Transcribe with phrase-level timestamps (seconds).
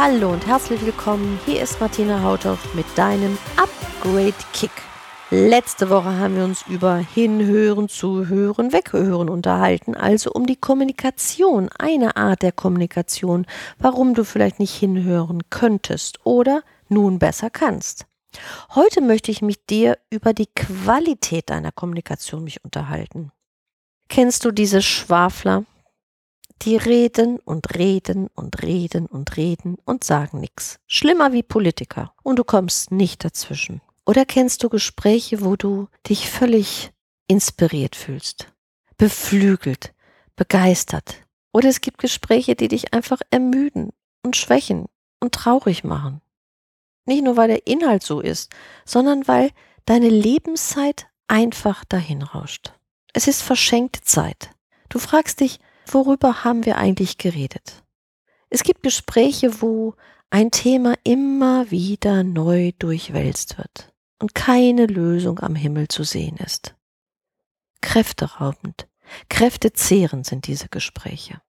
[0.00, 1.40] Hallo und herzlich willkommen.
[1.44, 4.70] Hier ist Martina Hautau mit deinem Upgrade Kick.
[5.32, 12.16] Letzte Woche haben wir uns über Hinhören, Zuhören, Weghören unterhalten, also um die Kommunikation, eine
[12.16, 13.44] Art der Kommunikation,
[13.80, 18.06] warum du vielleicht nicht hinhören könntest oder nun besser kannst.
[18.76, 23.32] Heute möchte ich mich dir über die Qualität deiner Kommunikation mich unterhalten.
[24.08, 25.64] Kennst du diese Schwafler?
[26.62, 30.80] Die reden und reden und reden und reden und sagen nichts.
[30.86, 32.12] Schlimmer wie Politiker.
[32.22, 33.80] Und du kommst nicht dazwischen.
[34.04, 36.92] Oder kennst du Gespräche, wo du dich völlig
[37.26, 38.52] inspiriert fühlst,
[38.96, 39.94] beflügelt,
[40.34, 41.22] begeistert?
[41.52, 43.90] Oder es gibt Gespräche, die dich einfach ermüden
[44.22, 44.86] und schwächen
[45.20, 46.20] und traurig machen.
[47.06, 48.50] Nicht nur, weil der Inhalt so ist,
[48.84, 49.50] sondern weil
[49.86, 52.72] deine Lebenszeit einfach dahin rauscht.
[53.12, 54.50] Es ist verschenkte Zeit.
[54.88, 55.58] Du fragst dich,
[55.94, 57.84] worüber haben wir eigentlich geredet?
[58.50, 59.94] Es gibt Gespräche, wo
[60.30, 66.74] ein Thema immer wieder neu durchwälzt wird und keine Lösung am Himmel zu sehen ist.
[67.80, 68.88] Kräfteraubend,
[69.28, 71.40] kräftezehrend sind diese Gespräche.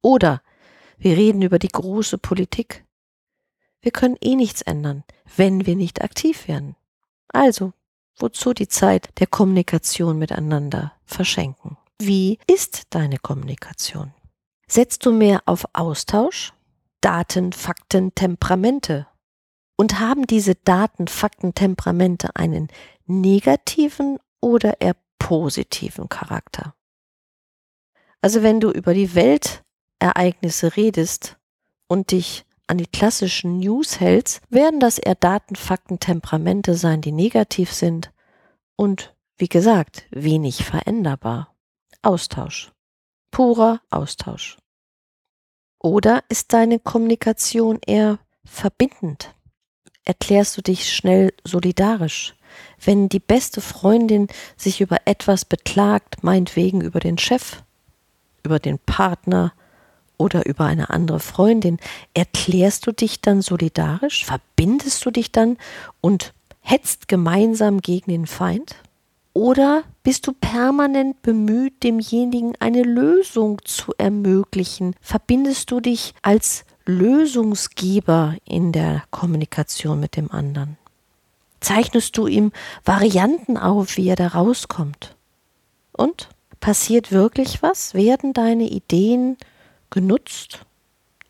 [0.00, 0.42] Oder
[0.98, 2.84] wir reden über die große Politik.
[3.80, 5.04] Wir können eh nichts ändern,
[5.36, 6.76] wenn wir nicht aktiv werden.
[7.28, 7.72] Also,
[8.16, 11.76] wozu die Zeit der Kommunikation miteinander verschenken?
[12.04, 14.12] Wie ist deine Kommunikation?
[14.66, 16.52] Setzt du mehr auf Austausch,
[17.00, 19.06] Daten, Fakten, Temperamente
[19.76, 22.66] und haben diese Daten, Fakten, Temperamente einen
[23.06, 26.74] negativen oder eher positiven Charakter?
[28.20, 31.38] Also wenn du über die Weltereignisse redest
[31.86, 37.12] und dich an die klassischen News hältst, werden das eher Daten, Fakten, Temperamente sein, die
[37.12, 38.12] negativ sind
[38.74, 41.51] und, wie gesagt, wenig veränderbar.
[42.02, 42.70] Austausch.
[43.30, 44.58] Purer Austausch.
[45.78, 49.34] Oder ist deine Kommunikation eher verbindend?
[50.04, 52.34] erklärst du dich schnell solidarisch.
[52.84, 57.62] Wenn die beste Freundin sich über etwas beklagt, meinetwegen über den Chef,
[58.42, 59.52] über den Partner
[60.18, 61.78] oder über eine andere Freundin,
[62.14, 64.24] erklärst du dich dann solidarisch?
[64.24, 65.56] Verbindest du dich dann
[66.00, 68.76] und hetzt gemeinsam gegen den Feind?
[69.32, 74.94] Oder bist du permanent bemüht, demjenigen eine Lösung zu ermöglichen?
[75.00, 80.76] Verbindest du dich als Lösungsgeber in der Kommunikation mit dem anderen?
[81.60, 82.50] Zeichnest du ihm
[82.84, 85.16] Varianten auf, wie er da rauskommt?
[85.92, 87.94] Und passiert wirklich was?
[87.94, 89.36] Werden deine Ideen
[89.90, 90.64] genutzt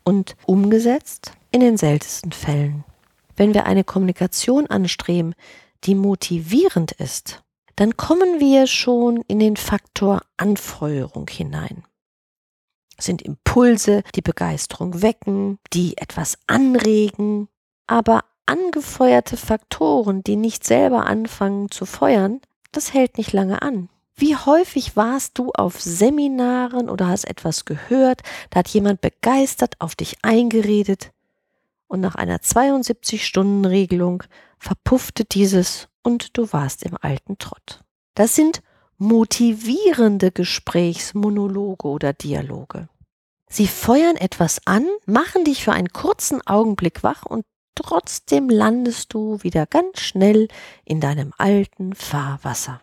[0.03, 1.33] und umgesetzt?
[1.51, 2.83] In den seltensten Fällen.
[3.35, 5.35] Wenn wir eine Kommunikation anstreben,
[5.83, 7.43] die motivierend ist,
[7.75, 11.83] dann kommen wir schon in den Faktor Anfeuerung hinein
[12.99, 17.47] sind Impulse, die Begeisterung wecken, die etwas anregen,
[17.87, 22.41] aber angefeuerte Faktoren, die nicht selber anfangen zu feuern,
[22.71, 23.89] das hält nicht lange an.
[24.15, 29.95] Wie häufig warst du auf Seminaren oder hast etwas gehört, da hat jemand begeistert auf
[29.95, 31.11] dich eingeredet
[31.87, 34.23] und nach einer 72-Stunden-Regelung
[34.59, 37.83] verpuffte dieses und du warst im alten Trott.
[38.13, 38.61] Das sind
[38.97, 42.87] motivierende Gesprächsmonologe oder Dialoge.
[43.49, 49.41] Sie feuern etwas an, machen dich für einen kurzen Augenblick wach und trotzdem landest du
[49.43, 50.47] wieder ganz schnell
[50.85, 52.81] in deinem alten Fahrwasser.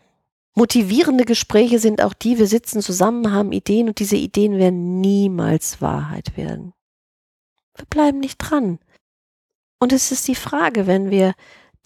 [0.55, 5.81] Motivierende Gespräche sind auch die, wir sitzen zusammen, haben Ideen und diese Ideen werden niemals
[5.81, 6.73] Wahrheit werden.
[7.77, 8.79] Wir bleiben nicht dran.
[9.79, 11.35] Und es ist die Frage, wenn wir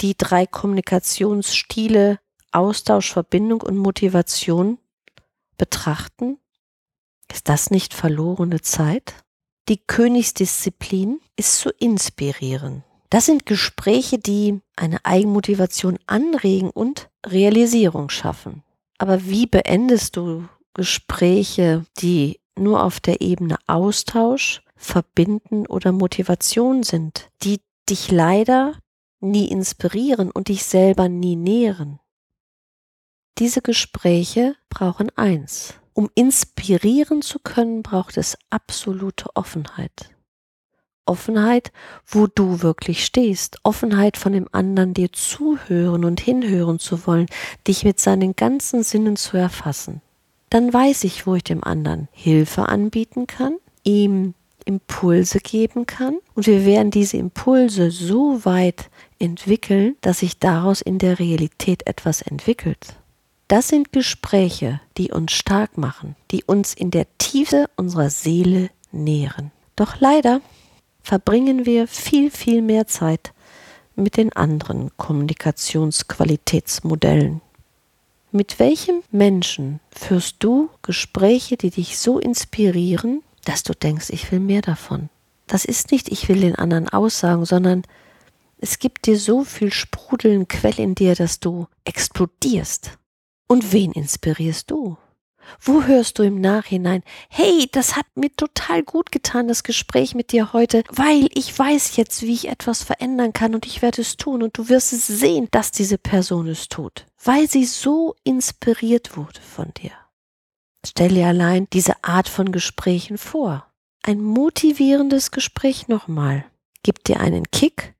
[0.00, 2.18] die drei Kommunikationsstile
[2.52, 4.78] Austausch, Verbindung und Motivation
[5.56, 6.38] betrachten?
[7.32, 9.14] Ist das nicht verlorene Zeit?
[9.68, 12.84] Die Königsdisziplin ist zu inspirieren.
[13.10, 18.62] Das sind Gespräche, die eine Eigenmotivation anregen und Realisierung schaffen.
[18.98, 27.30] Aber wie beendest du Gespräche, die nur auf der Ebene Austausch, Verbinden oder Motivation sind,
[27.42, 28.74] die dich leider
[29.24, 31.98] nie inspirieren und dich selber nie nähren?
[33.38, 35.74] Diese Gespräche brauchen eins.
[35.92, 40.10] Um inspirieren zu können, braucht es absolute Offenheit.
[41.06, 41.72] Offenheit,
[42.06, 43.58] wo du wirklich stehst.
[43.62, 47.26] Offenheit von dem anderen dir zuhören und hinhören zu wollen,
[47.66, 50.00] dich mit seinen ganzen Sinnen zu erfassen.
[50.50, 54.34] Dann weiß ich, wo ich dem anderen Hilfe anbieten kann, ihm
[54.64, 58.88] Impulse geben kann und wir werden diese Impulse so weit
[59.18, 62.96] entwickeln, dass sich daraus in der Realität etwas entwickelt.
[63.48, 69.52] Das sind Gespräche, die uns stark machen, die uns in der Tiefe unserer Seele nähren.
[69.76, 70.40] Doch leider
[71.02, 73.34] verbringen wir viel, viel mehr Zeit
[73.96, 77.42] mit den anderen Kommunikationsqualitätsmodellen.
[78.32, 84.40] Mit welchem Menschen führst du Gespräche, die dich so inspirieren, dass du denkst, ich will
[84.40, 85.08] mehr davon?
[85.46, 87.84] Das ist nicht, ich will den anderen aussagen, sondern
[88.64, 92.92] es gibt dir so viel Sprudeln, Quell in dir, dass du explodierst.
[93.46, 94.96] Und wen inspirierst du?
[95.60, 100.32] Wo hörst du im Nachhinein, hey, das hat mir total gut getan, das Gespräch mit
[100.32, 104.16] dir heute, weil ich weiß jetzt, wie ich etwas verändern kann und ich werde es
[104.16, 109.18] tun und du wirst es sehen, dass diese Person es tut, weil sie so inspiriert
[109.18, 109.92] wurde von dir.
[110.86, 113.66] Stell dir allein diese Art von Gesprächen vor.
[114.02, 116.46] Ein motivierendes Gespräch nochmal
[116.82, 117.93] gibt dir einen Kick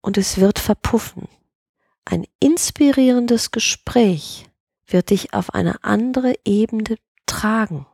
[0.00, 1.28] und es wird verpuffen.
[2.04, 4.46] Ein inspirierendes Gespräch
[4.86, 6.96] wird dich auf eine andere Ebene
[7.26, 7.86] tragen.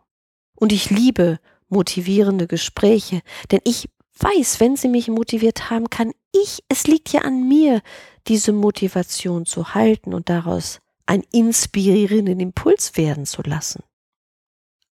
[0.54, 3.20] Und ich liebe motivierende Gespräche,
[3.50, 7.82] denn ich weiß, wenn sie mich motiviert haben, kann ich, es liegt ja an mir,
[8.28, 13.82] diese Motivation zu halten und daraus einen inspirierenden Impuls werden zu lassen.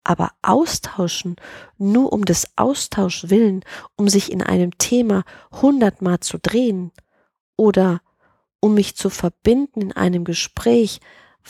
[0.03, 1.37] Aber austauschen
[1.77, 3.63] nur um des Austausch willen,
[3.95, 5.23] um sich in einem Thema
[5.61, 6.91] hundertmal zu drehen
[7.57, 8.01] oder
[8.59, 10.99] um mich zu verbinden in einem Gespräch,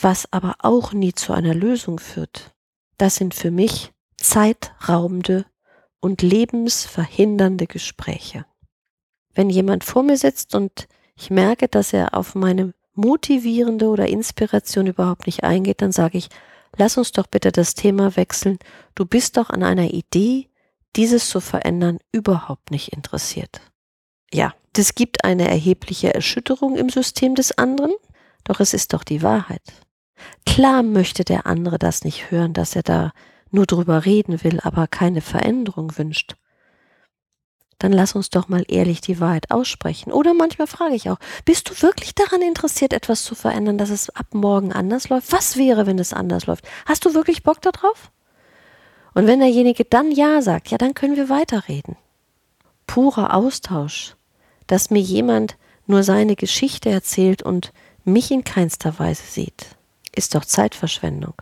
[0.00, 2.52] was aber auch nie zu einer Lösung führt.
[2.98, 5.46] Das sind für mich zeitraubende
[6.00, 8.46] und lebensverhindernde Gespräche.
[9.34, 14.86] Wenn jemand vor mir sitzt und ich merke, dass er auf meine motivierende oder Inspiration
[14.86, 16.28] überhaupt nicht eingeht, dann sage ich,
[16.76, 18.58] lass uns doch bitte das Thema wechseln.
[18.94, 20.48] Du bist doch an einer Idee,
[20.96, 23.60] dieses zu verändern, überhaupt nicht interessiert.
[24.32, 27.92] Ja, das gibt eine erhebliche Erschütterung im System des anderen,
[28.44, 29.62] doch es ist doch die Wahrheit.
[30.46, 33.12] Klar möchte der andere das nicht hören, dass er da
[33.50, 36.36] nur drüber reden will, aber keine Veränderung wünscht.
[37.78, 40.12] Dann lass uns doch mal ehrlich die Wahrheit aussprechen.
[40.12, 44.10] Oder manchmal frage ich auch, bist du wirklich daran interessiert, etwas zu verändern, dass es
[44.10, 45.32] ab morgen anders läuft?
[45.32, 46.66] Was wäre, wenn es anders läuft?
[46.86, 48.10] Hast du wirklich Bock darauf?
[49.14, 51.96] Und wenn derjenige dann Ja sagt, ja, dann können wir weiterreden.
[52.86, 54.16] Purer Austausch,
[54.66, 55.56] dass mir jemand
[55.86, 57.72] nur seine Geschichte erzählt und
[58.04, 59.74] mich in keinster Weise sieht
[60.16, 61.34] ist doch Zeitverschwendung.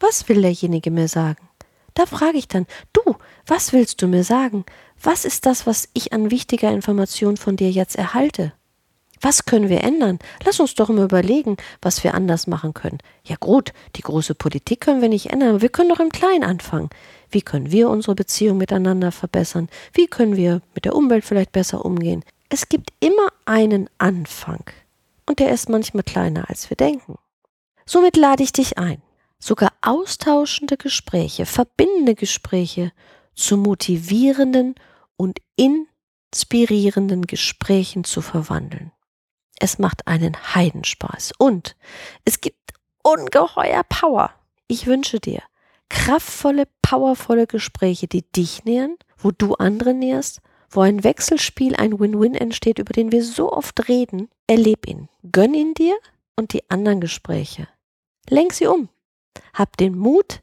[0.00, 1.48] Was will derjenige mir sagen?
[1.94, 3.16] Da frage ich dann, du,
[3.46, 4.64] was willst du mir sagen?
[5.02, 8.52] Was ist das, was ich an wichtiger Information von dir jetzt erhalte?
[9.20, 10.20] Was können wir ändern?
[10.44, 12.98] Lass uns doch mal überlegen, was wir anders machen können.
[13.24, 16.44] Ja gut, die große Politik können wir nicht ändern, aber wir können doch im Kleinen
[16.44, 16.90] anfangen.
[17.28, 19.68] Wie können wir unsere Beziehung miteinander verbessern?
[19.92, 22.22] Wie können wir mit der Umwelt vielleicht besser umgehen?
[22.48, 24.64] Es gibt immer einen Anfang.
[25.26, 27.18] Und der ist manchmal kleiner, als wir denken.
[27.84, 29.02] Somit lade ich dich ein,
[29.38, 32.92] sogar austauschende Gespräche, verbindende Gespräche
[33.34, 34.74] zu motivierenden
[35.16, 38.92] und inspirierenden Gesprächen zu verwandeln.
[39.60, 41.76] Es macht einen Heidenspaß und
[42.24, 44.32] es gibt ungeheuer Power.
[44.66, 45.42] Ich wünsche dir
[45.88, 50.40] kraftvolle, powervolle Gespräche, die dich nähern, wo du andere näherst,
[50.70, 54.28] wo ein Wechselspiel, ein Win-Win entsteht, über den wir so oft reden.
[54.46, 55.08] Erleb ihn.
[55.32, 55.96] Gönn ihn dir
[56.36, 57.68] und die anderen Gespräche
[58.30, 58.88] Lenk sie um.
[59.54, 60.40] Hab den Mut,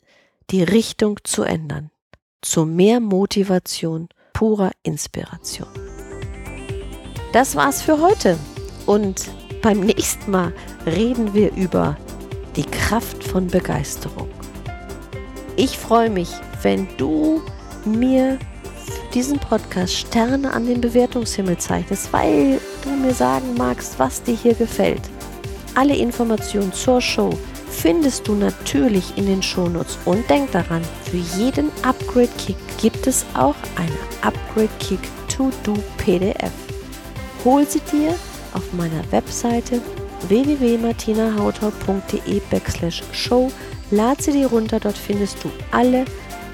[0.50, 1.92] die Richtung zu ändern.
[2.42, 5.70] Zu mehr Motivation, purer Inspiration.
[7.32, 8.38] Das war's für heute.
[8.86, 9.30] Und
[9.62, 10.54] beim nächsten Mal
[10.86, 11.98] reden wir über
[12.56, 14.30] die Kraft von Begeisterung.
[15.56, 16.30] Ich freue mich,
[16.62, 17.42] wenn du
[17.86, 18.40] mir
[19.16, 24.54] diesen Podcast Sterne an den Bewertungshimmel zeichnest, weil du mir sagen magst, was dir hier
[24.54, 25.02] gefällt.
[25.74, 27.30] Alle Informationen zur Show
[27.70, 29.98] findest du natürlich in den Shownotes.
[30.06, 35.74] Und denk daran, für jeden Upgrade Kick gibt es auch eine Upgrade Kick To Do
[35.98, 36.52] PDF.
[37.44, 38.14] Hol sie dir
[38.54, 39.82] auf meiner Webseite
[40.28, 43.52] www.martinahautor.de backslash show.
[43.92, 46.06] Lad sie dir runter, dort findest du alle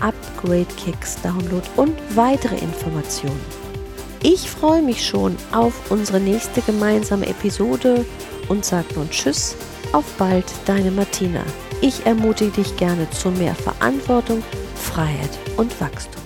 [0.01, 3.39] Upgrade Kicks Download und weitere Informationen.
[4.24, 8.05] Ich freue mich schon auf unsere nächste gemeinsame Episode
[8.50, 9.55] und sage nun Tschüss
[9.93, 11.43] auf bald, deine Martina.
[11.81, 14.43] Ich ermutige dich gerne zu mehr Verantwortung,
[14.75, 16.21] Freiheit und Wachstum.